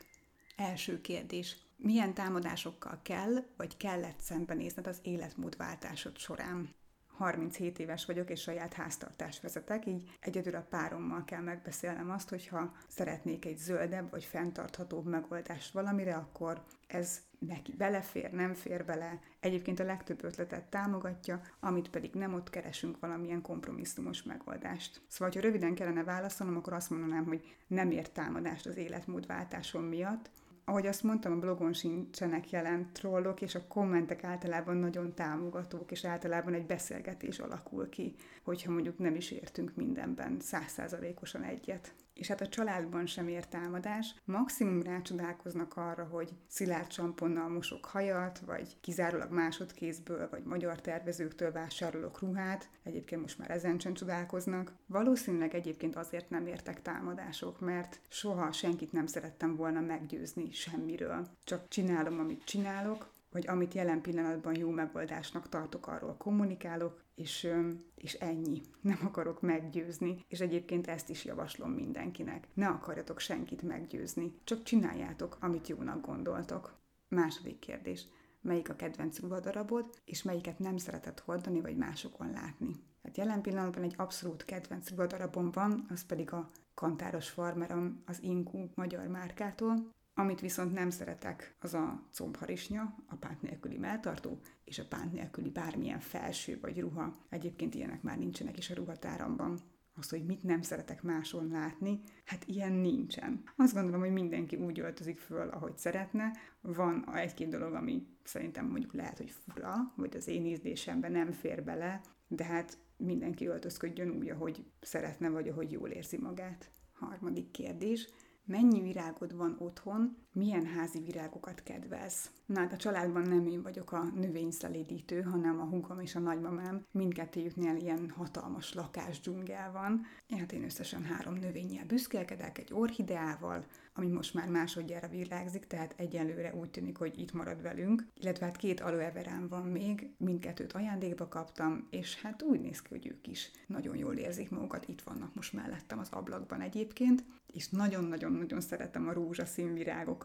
Első 0.56 1.00
kérdés. 1.00 1.56
Milyen 1.76 2.14
támadásokkal 2.14 2.98
kell, 3.02 3.34
vagy 3.56 3.76
kellett 3.76 4.20
szembenézned 4.20 4.86
az 4.86 4.98
életmódváltásod 5.02 6.16
során? 6.16 6.74
37 7.16 7.78
éves 7.78 8.04
vagyok, 8.04 8.30
és 8.30 8.40
saját 8.40 8.72
háztartást 8.72 9.42
vezetek, 9.42 9.86
így 9.86 10.10
egyedül 10.20 10.54
a 10.54 10.66
párommal 10.70 11.24
kell 11.24 11.40
megbeszélnem 11.40 12.10
azt, 12.10 12.28
hogyha 12.28 12.72
szeretnék 12.88 13.44
egy 13.44 13.58
zöldebb 13.58 14.10
vagy 14.10 14.24
fenntarthatóbb 14.24 15.06
megoldást 15.06 15.72
valamire, 15.72 16.14
akkor 16.14 16.62
ez 16.86 17.22
neki 17.38 17.72
belefér, 17.72 18.30
nem 18.30 18.54
fér 18.54 18.84
bele. 18.84 19.20
Egyébként 19.40 19.80
a 19.80 19.84
legtöbb 19.84 20.24
ötletet 20.24 20.64
támogatja, 20.64 21.40
amit 21.60 21.90
pedig 21.90 22.10
nem 22.14 22.34
ott 22.34 22.50
keresünk 22.50 23.00
valamilyen 23.00 23.42
kompromisszumos 23.42 24.22
megoldást. 24.22 25.00
Szóval, 25.08 25.34
ha 25.34 25.40
röviden 25.40 25.74
kellene 25.74 26.04
válaszolnom, 26.04 26.56
akkor 26.56 26.72
azt 26.72 26.90
mondanám, 26.90 27.24
hogy 27.24 27.56
nem 27.66 27.90
ért 27.90 28.12
támadást 28.12 28.66
az 28.66 28.76
életmódváltásom 28.76 29.84
miatt, 29.84 30.30
ahogy 30.64 30.86
azt 30.86 31.02
mondtam, 31.02 31.32
a 31.32 31.38
blogon 31.38 31.72
sincsenek 31.72 32.50
jelen 32.50 32.90
trollok, 32.92 33.40
és 33.40 33.54
a 33.54 33.66
kommentek 33.68 34.24
általában 34.24 34.76
nagyon 34.76 35.14
támogatók, 35.14 35.90
és 35.90 36.04
általában 36.04 36.54
egy 36.54 36.66
beszélgetés 36.66 37.38
alakul 37.38 37.88
ki, 37.88 38.14
hogyha 38.42 38.72
mondjuk 38.72 38.98
nem 38.98 39.14
is 39.14 39.30
értünk 39.30 39.74
mindenben 39.74 40.40
százszázalékosan 40.40 41.42
egyet 41.42 41.94
és 42.14 42.28
hát 42.28 42.40
a 42.40 42.48
családban 42.48 43.06
sem 43.06 43.28
ér 43.28 43.46
támadás. 43.46 44.14
Maximum 44.24 44.82
rácsodálkoznak 44.82 45.76
arra, 45.76 46.04
hogy 46.04 46.30
szilárd 46.48 46.86
csamponnal 46.86 47.48
mosok 47.48 47.84
hajat, 47.84 48.38
vagy 48.46 48.76
kizárólag 48.80 49.30
másodkézből, 49.30 50.28
vagy 50.30 50.42
magyar 50.42 50.80
tervezőktől 50.80 51.52
vásárolok 51.52 52.20
ruhát. 52.20 52.68
Egyébként 52.82 53.20
most 53.20 53.38
már 53.38 53.50
ezen 53.50 53.78
sem 53.78 53.94
csodálkoznak. 53.94 54.72
Valószínűleg 54.86 55.54
egyébként 55.54 55.96
azért 55.96 56.30
nem 56.30 56.46
értek 56.46 56.82
támadások, 56.82 57.60
mert 57.60 58.00
soha 58.08 58.52
senkit 58.52 58.92
nem 58.92 59.06
szerettem 59.06 59.56
volna 59.56 59.80
meggyőzni 59.80 60.52
semmiről. 60.52 61.26
Csak 61.44 61.68
csinálom, 61.68 62.18
amit 62.18 62.44
csinálok, 62.44 63.12
vagy 63.34 63.46
amit 63.46 63.74
jelen 63.74 64.00
pillanatban 64.00 64.56
jó 64.56 64.70
megoldásnak 64.70 65.48
tartok, 65.48 65.86
arról 65.86 66.14
kommunikálok, 66.16 67.04
és, 67.14 67.48
és 67.94 68.14
ennyi. 68.14 68.60
Nem 68.80 68.98
akarok 69.04 69.40
meggyőzni, 69.40 70.24
és 70.28 70.40
egyébként 70.40 70.86
ezt 70.86 71.08
is 71.08 71.24
javaslom 71.24 71.70
mindenkinek. 71.70 72.48
Ne 72.52 72.66
akarjatok 72.66 73.18
senkit 73.18 73.62
meggyőzni, 73.62 74.34
csak 74.44 74.62
csináljátok, 74.62 75.36
amit 75.40 75.68
jónak 75.68 76.06
gondoltok. 76.06 76.78
Második 77.08 77.58
kérdés. 77.58 78.06
Melyik 78.40 78.70
a 78.70 78.76
kedvenc 78.76 79.20
ruhadarabod, 79.20 79.84
és 80.04 80.22
melyiket 80.22 80.58
nem 80.58 80.76
szeretett 80.76 81.20
hordani, 81.20 81.60
vagy 81.60 81.76
másokon 81.76 82.30
látni? 82.30 82.72
Hát 83.02 83.16
jelen 83.16 83.42
pillanatban 83.42 83.82
egy 83.82 83.94
abszolút 83.96 84.44
kedvenc 84.44 84.90
ruhadarabom 84.90 85.50
van, 85.50 85.86
az 85.88 86.06
pedig 86.06 86.32
a 86.32 86.50
kantáros 86.74 87.28
farmerom 87.28 88.02
az 88.06 88.22
Inku 88.22 88.68
magyar 88.74 89.06
márkától, 89.06 89.92
amit 90.14 90.40
viszont 90.40 90.72
nem 90.72 90.90
szeretek, 90.90 91.56
az 91.60 91.74
a 91.74 92.08
combharisnya, 92.12 92.94
a 93.06 93.14
pánt 93.16 93.42
nélküli 93.42 93.78
melltartó, 93.78 94.38
és 94.64 94.78
a 94.78 94.86
pánt 94.88 95.12
nélküli 95.12 95.50
bármilyen 95.50 96.00
felső 96.00 96.58
vagy 96.60 96.80
ruha. 96.80 97.14
Egyébként 97.28 97.74
ilyenek 97.74 98.02
már 98.02 98.18
nincsenek 98.18 98.58
is 98.58 98.70
a 98.70 98.74
ruhatáramban. 98.74 99.58
Az, 99.96 100.08
hogy 100.10 100.24
mit 100.24 100.42
nem 100.42 100.62
szeretek 100.62 101.02
máson 101.02 101.48
látni, 101.48 102.00
hát 102.24 102.44
ilyen 102.46 102.72
nincsen. 102.72 103.42
Azt 103.56 103.74
gondolom, 103.74 104.00
hogy 104.00 104.12
mindenki 104.12 104.56
úgy 104.56 104.80
öltözik 104.80 105.18
föl, 105.18 105.48
ahogy 105.48 105.78
szeretne. 105.78 106.32
Van 106.60 107.14
egy-két 107.14 107.48
dolog, 107.48 107.74
ami 107.74 108.06
szerintem 108.24 108.66
mondjuk 108.66 108.92
lehet, 108.92 109.18
hogy 109.18 109.30
fura, 109.30 109.92
vagy 109.96 110.16
az 110.16 110.28
én 110.28 110.46
ízlésemben 110.46 111.12
nem 111.12 111.32
fér 111.32 111.64
bele, 111.64 112.00
de 112.28 112.44
hát 112.44 112.78
mindenki 112.96 113.46
öltözködjön 113.46 114.10
úgy, 114.10 114.28
ahogy 114.28 114.64
szeretne, 114.80 115.28
vagy 115.28 115.48
ahogy 115.48 115.72
jól 115.72 115.88
érzi 115.88 116.18
magát. 116.18 116.70
Harmadik 116.92 117.50
kérdés 117.50 118.08
Mennyi 118.46 118.80
virágod 118.80 119.32
van 119.36 119.56
otthon, 119.58 120.23
milyen 120.34 120.66
házi 120.66 121.00
virágokat 121.00 121.62
kedvelsz? 121.62 122.30
Na 122.46 122.60
hát 122.60 122.72
a 122.72 122.76
családban 122.76 123.22
nem 123.22 123.46
én 123.46 123.62
vagyok 123.62 123.92
a 123.92 124.02
növényszelédítő, 124.02 125.20
hanem 125.20 125.60
a 125.60 125.64
húgom 125.64 126.00
és 126.00 126.14
a 126.14 126.18
nagymamám. 126.18 126.86
Mindkettőjüknél 126.90 127.76
ilyen 127.76 128.10
hatalmas 128.10 128.74
lakás 128.74 129.20
dzsungel 129.20 129.72
van. 129.72 130.06
Hát 130.38 130.52
én 130.52 130.64
összesen 130.64 131.02
három 131.02 131.34
növényel 131.34 131.84
büszkélkedek, 131.84 132.58
egy 132.58 132.72
orhideával, 132.72 133.64
ami 133.94 134.06
most 134.06 134.34
már 134.34 134.48
másodjára 134.48 135.08
virágzik, 135.08 135.66
tehát 135.66 135.94
egyelőre 135.96 136.54
úgy 136.54 136.70
tűnik, 136.70 136.96
hogy 136.96 137.18
itt 137.18 137.32
marad 137.32 137.62
velünk. 137.62 138.06
Illetve 138.14 138.46
hát 138.46 138.56
két 138.56 138.80
aloe 138.80 139.12
van 139.48 139.62
még, 139.62 140.14
mindkettőt 140.18 140.72
ajándékba 140.72 141.28
kaptam, 141.28 141.86
és 141.90 142.22
hát 142.22 142.42
úgy 142.42 142.60
néz 142.60 142.82
ki, 142.82 142.88
hogy 142.88 143.06
ők 143.06 143.26
is 143.26 143.50
nagyon 143.66 143.96
jól 143.96 144.14
érzik 144.14 144.50
magukat, 144.50 144.88
itt 144.88 145.02
vannak 145.02 145.34
most 145.34 145.52
mellettem 145.52 145.98
az 145.98 146.08
ablakban 146.10 146.60
egyébként, 146.60 147.24
és 147.46 147.68
nagyon-nagyon-nagyon 147.68 148.60
szeretem 148.60 149.08
a 149.08 149.12
rózsaszín 149.12 149.74
virágokat, 149.74 150.23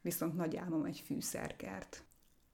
viszont 0.00 0.36
nagy 0.36 0.56
álmom 0.56 0.84
egy 0.84 1.02
fűszerkert. 1.06 2.02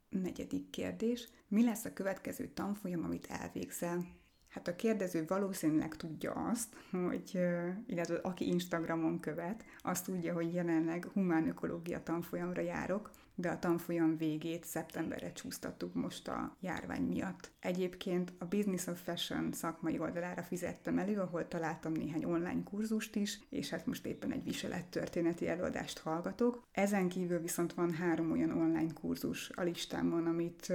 Negyedik 0.09 0.71
kérdés. 0.71 1.29
Mi 1.49 1.65
lesz 1.65 1.85
a 1.85 1.93
következő 1.93 2.47
tanfolyam, 2.47 3.05
amit 3.05 3.27
elvégzel? 3.27 4.07
Hát 4.49 4.69
a 4.69 4.77
kérdező 4.77 5.25
valószínűleg 5.27 5.97
tudja 5.97 6.33
azt, 6.33 6.77
hogy, 6.91 7.39
illetve 7.87 8.17
aki 8.23 8.47
Instagramon 8.47 9.21
követ, 9.21 9.65
azt 9.83 10.05
tudja, 10.05 10.33
hogy 10.33 10.55
jelenleg 10.55 11.05
humán 11.05 11.49
ökológia 11.49 12.03
tanfolyamra 12.03 12.61
járok, 12.61 13.11
de 13.35 13.49
a 13.49 13.59
tanfolyam 13.59 14.17
végét 14.17 14.65
szeptemberre 14.65 15.33
csúsztattuk 15.33 15.95
most 15.95 16.29
a 16.29 16.57
járvány 16.61 17.03
miatt. 17.03 17.51
Egyébként 17.61 18.33
a 18.39 18.45
Business 18.45 18.87
of 18.87 19.03
Fashion 19.03 19.53
szakmai 19.53 19.99
oldalára 19.99 20.43
fizettem 20.43 20.99
elő, 20.99 21.19
ahol 21.19 21.49
találtam 21.49 21.93
néhány 21.93 22.25
online 22.25 22.63
kurzust 22.65 23.17
is, 23.17 23.39
és 23.49 23.71
hát 23.71 23.87
most 23.87 24.07
éppen 24.07 24.33
egy 24.33 24.45
viselettörténeti 24.45 25.49
előadást 25.49 25.99
hallgatok. 25.99 26.63
Ezen 26.73 27.09
kívül 27.09 27.39
viszont 27.39 27.73
van 27.75 27.93
három 27.93 28.31
olyan 28.31 28.51
online 28.51 28.93
kurzus 28.93 29.51
a 29.55 29.63
listámon, 29.63 30.27
amit 30.27 30.73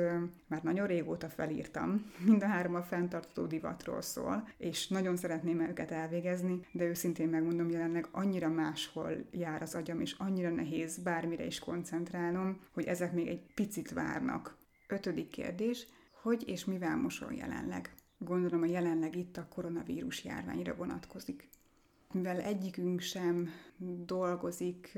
már 0.47 0.63
nagyon 0.63 0.87
régóta 0.87 1.29
felírtam. 1.29 2.05
Mind 2.25 2.43
a 2.43 2.47
három 2.47 2.75
a 2.75 2.81
fenntartó 2.81 3.45
divatról 3.45 4.01
szól, 4.01 4.47
és 4.57 4.87
nagyon 4.87 5.15
szeretném 5.15 5.59
őket 5.61 5.91
elvégezni, 5.91 6.59
de 6.71 6.83
őszintén 6.83 7.29
megmondom, 7.29 7.69
jelenleg 7.69 8.07
annyira 8.11 8.49
máshol 8.49 9.11
jár 9.31 9.61
az 9.61 9.75
agyam, 9.75 10.01
és 10.01 10.15
annyira 10.17 10.49
nehéz 10.49 10.97
bármire 10.97 11.45
is 11.45 11.59
koncentrálnom, 11.59 12.48
hogy 12.73 12.85
ezek 12.85 13.13
még 13.13 13.27
egy 13.27 13.41
picit 13.53 13.91
várnak. 13.91 14.57
Ötödik 14.87 15.29
kérdés, 15.29 15.87
hogy 16.21 16.47
és 16.47 16.65
mivel 16.65 16.97
mosol 16.97 17.33
jelenleg? 17.33 17.93
Gondolom 18.17 18.61
a 18.61 18.65
jelenleg 18.65 19.15
itt 19.15 19.37
a 19.37 19.47
koronavírus 19.47 20.23
járványra 20.23 20.75
vonatkozik. 20.75 21.49
Mivel 22.13 22.39
egyikünk 22.39 22.99
sem 22.99 23.49
dolgozik, 24.05 24.97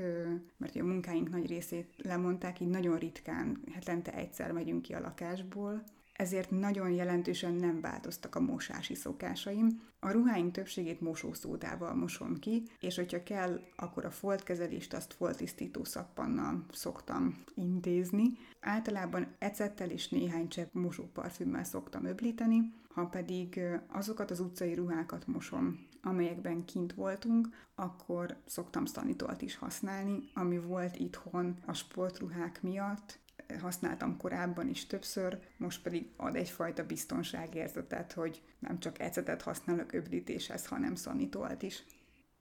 mert 0.56 0.76
a 0.76 0.84
munkáink 0.84 1.30
nagy 1.30 1.46
részét 1.46 1.94
lemondták, 1.96 2.60
így 2.60 2.68
nagyon 2.68 2.98
ritkán, 2.98 3.62
hetente 3.72 4.14
egyszer 4.14 4.52
megyünk 4.52 4.82
ki 4.82 4.94
a 4.94 5.00
lakásból, 5.00 5.82
ezért 6.12 6.50
nagyon 6.50 6.90
jelentősen 6.90 7.52
nem 7.52 7.80
változtak 7.80 8.34
a 8.34 8.40
mosási 8.40 8.94
szokásaim. 8.94 9.80
A 10.00 10.10
ruháink 10.10 10.52
többségét 10.52 11.00
mosószódával 11.00 11.94
mosom 11.94 12.38
ki, 12.38 12.62
és 12.80 12.96
hogyha 12.96 13.22
kell, 13.22 13.60
akkor 13.76 14.04
a 14.04 14.10
foltkezelést 14.10 14.94
azt 14.94 15.12
foltisztító 15.12 15.84
szappannal 15.84 16.64
szoktam 16.72 17.44
intézni. 17.54 18.32
Általában 18.60 19.34
ecettel 19.38 19.90
és 19.90 20.08
néhány 20.08 20.48
csepp 20.48 20.72
mosóparfümmel 20.72 21.64
szoktam 21.64 22.04
öblíteni, 22.04 22.72
ha 22.94 23.06
pedig 23.06 23.60
azokat 23.88 24.30
az 24.30 24.40
utcai 24.40 24.74
ruhákat 24.74 25.26
mosom, 25.26 25.86
amelyekben 26.02 26.64
kint 26.64 26.94
voltunk, 26.94 27.48
akkor 27.74 28.36
szoktam 28.46 28.84
szanitolt 28.84 29.42
is 29.42 29.56
használni, 29.56 30.18
ami 30.34 30.58
volt 30.58 30.96
itthon 30.96 31.56
a 31.66 31.72
sportruhák 31.72 32.62
miatt, 32.62 33.18
használtam 33.58 34.16
korábban 34.16 34.68
is 34.68 34.86
többször, 34.86 35.38
most 35.56 35.82
pedig 35.82 36.10
ad 36.16 36.36
egyfajta 36.36 36.86
biztonságérzetet, 36.86 38.12
hogy 38.12 38.42
nem 38.58 38.78
csak 38.78 39.00
ecetet 39.00 39.42
használok 39.42 39.92
öblítéshez, 39.92 40.66
hanem 40.66 40.94
szanitolt 40.94 41.62
is. 41.62 41.84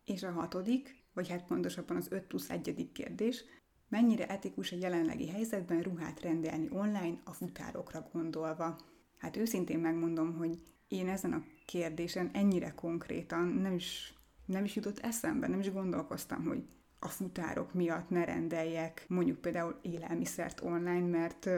És 0.06 0.24
a 0.24 0.32
hatodik, 0.32 0.96
vagy 1.14 1.30
hát 1.30 1.46
pontosabban 1.46 1.98
az 1.98 2.08
5 2.10 2.24
plusz 2.24 2.50
1. 2.50 2.90
kérdés, 2.94 3.44
mennyire 3.90 4.28
etikus 4.28 4.72
a 4.72 4.76
jelenlegi 4.76 5.30
helyzetben 5.30 5.82
ruhát 5.82 6.22
rendelni 6.22 6.68
online 6.72 7.18
a 7.24 7.34
futárokra 7.34 8.10
gondolva? 8.14 8.80
Hát 9.18 9.38
őszintén 9.38 9.80
megmondom, 9.80 10.34
hogy 10.34 10.64
én 10.88 11.10
ezen 11.10 11.34
a 11.34 11.44
kérdésen 11.66 12.30
ennyire 12.34 12.72
konkrétan 12.72 13.48
nem 13.48 13.74
is, 13.74 14.14
nem 14.46 14.64
is 14.64 14.76
jutott 14.76 15.00
eszembe, 15.00 15.48
nem 15.48 15.60
is 15.60 15.72
gondolkoztam, 15.72 16.46
hogy 16.46 16.64
a 17.04 17.08
futárok 17.08 17.74
miatt 17.74 18.10
ne 18.10 18.26
rendeljek 18.26 19.06
mondjuk 19.08 19.38
például 19.38 19.80
élelmiszert 19.82 20.62
online, 20.62 21.08
mert, 21.08 21.50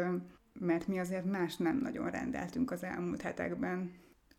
mert 0.60 0.88
mi 0.88 1.00
azért 1.00 1.26
más 1.26 1.58
nem 1.58 1.78
nagyon 1.78 2.10
rendeltünk 2.10 2.72
az 2.72 2.84
elmúlt 2.84 3.22
hetekben. 3.22 3.92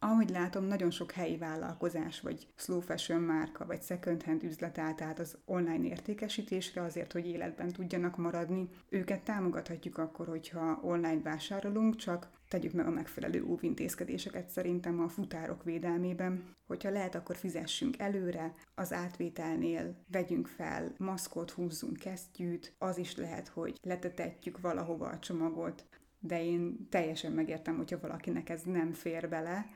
Ahogy 0.05 0.31
látom, 0.31 0.65
nagyon 0.65 0.91
sok 0.91 1.13
helyi 1.13 1.37
vállalkozás, 1.37 2.21
vagy 2.21 2.47
slow 2.57 2.81
fashion 2.81 3.21
márka, 3.21 3.67
vagy 3.67 3.83
second 3.83 4.23
hand 4.23 4.43
üzlet 4.43 4.79
állt 4.79 5.01
át 5.01 5.19
az 5.19 5.39
online 5.45 5.85
értékesítésre 5.85 6.83
azért, 6.83 7.13
hogy 7.13 7.27
életben 7.27 7.73
tudjanak 7.73 8.17
maradni. 8.17 8.69
Őket 8.89 9.25
támogathatjuk 9.25 9.99
akkor, 9.99 10.27
hogyha 10.27 10.81
online 10.83 11.21
vásárolunk, 11.23 11.97
csak 11.97 12.29
tegyük 12.49 12.73
meg 12.73 12.87
a 12.87 12.91
megfelelő 12.91 13.45
óvintézkedéseket 13.45 14.49
szerintem 14.49 15.01
a 15.01 15.09
futárok 15.09 15.65
védelmében. 15.65 16.55
Hogyha 16.67 16.91
lehet, 16.91 17.15
akkor 17.15 17.37
fizessünk 17.37 17.99
előre, 17.99 18.53
az 18.75 18.93
átvételnél 18.93 19.95
vegyünk 20.11 20.47
fel 20.47 20.95
maszkot, 20.99 21.51
húzzunk 21.51 21.97
kesztyűt, 21.97 22.75
az 22.79 22.99
is 22.99 23.17
lehet, 23.17 23.49
hogy 23.49 23.79
letetetjük 23.83 24.61
valahova 24.61 25.07
a 25.07 25.19
csomagot, 25.19 25.85
de 26.27 26.45
én 26.45 26.87
teljesen 26.91 27.33
megértem, 27.33 27.77
hogyha 27.77 28.01
valakinek 28.01 28.49
ez 28.49 28.63
nem 28.63 28.93
fér 28.93 29.29
bele, 29.29 29.67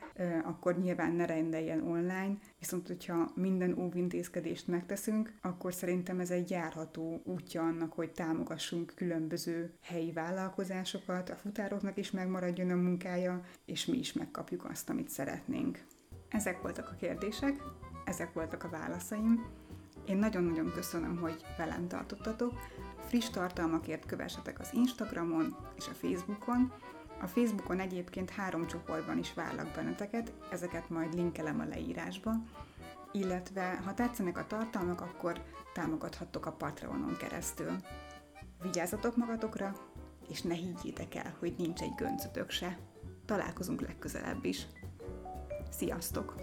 akkor 0.44 0.78
nyilván 0.78 1.12
ne 1.12 1.26
rendeljen 1.26 1.82
online, 1.82 2.36
viszont 2.58 2.86
hogyha 2.86 3.32
minden 3.34 3.78
óvintézkedést 3.78 4.66
megteszünk, 4.66 5.32
akkor 5.42 5.74
szerintem 5.74 6.20
ez 6.20 6.30
egy 6.30 6.50
járható 6.50 7.22
útja 7.24 7.62
annak, 7.62 7.92
hogy 7.92 8.10
támogassunk 8.10 8.92
különböző 8.96 9.72
helyi 9.82 10.12
vállalkozásokat, 10.12 11.30
a 11.30 11.36
futároknak 11.36 11.96
is 11.96 12.10
megmaradjon 12.10 12.70
a 12.70 12.74
munkája, 12.74 13.40
és 13.64 13.86
mi 13.86 13.98
is 13.98 14.12
megkapjuk 14.12 14.64
azt, 14.64 14.90
amit 14.90 15.08
szeretnénk. 15.08 15.84
Ezek 16.28 16.62
voltak 16.62 16.88
a 16.88 16.96
kérdések, 16.98 17.62
ezek 18.04 18.32
voltak 18.32 18.64
a 18.64 18.68
válaszaim. 18.68 19.46
Én 20.06 20.16
nagyon-nagyon 20.16 20.72
köszönöm, 20.74 21.16
hogy 21.16 21.44
velem 21.56 21.88
tartottatok. 21.88 22.52
Friss 23.08 23.30
tartalmakért 23.30 24.06
kövessetek 24.06 24.60
az 24.60 24.68
Instagramon 24.72 25.56
és 25.76 25.88
a 25.88 25.92
Facebookon. 25.92 26.72
A 27.20 27.26
Facebookon 27.26 27.80
egyébként 27.80 28.30
három 28.30 28.66
csoportban 28.66 29.18
is 29.18 29.34
várlak 29.34 29.74
benneteket, 29.74 30.32
ezeket 30.50 30.88
majd 30.88 31.14
linkelem 31.14 31.60
a 31.60 31.64
leírásba. 31.64 32.32
Illetve, 33.12 33.80
ha 33.84 33.94
tetszenek 33.94 34.38
a 34.38 34.46
tartalmak, 34.46 35.00
akkor 35.00 35.42
támogathattok 35.72 36.46
a 36.46 36.52
Patreonon 36.52 37.16
keresztül. 37.16 37.76
Vigyázzatok 38.62 39.16
magatokra, 39.16 39.74
és 40.28 40.42
ne 40.42 40.54
higgyétek 40.54 41.14
el, 41.14 41.36
hogy 41.38 41.54
nincs 41.58 41.80
egy 41.80 41.94
göncötök 41.96 42.50
se. 42.50 42.78
Találkozunk 43.26 43.80
legközelebb 43.80 44.44
is. 44.44 44.66
Sziasztok! 45.70 46.34